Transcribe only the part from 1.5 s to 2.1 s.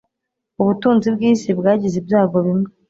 bwagize